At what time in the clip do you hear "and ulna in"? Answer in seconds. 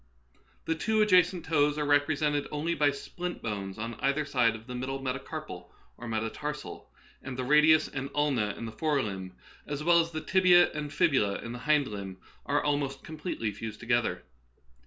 7.87-8.65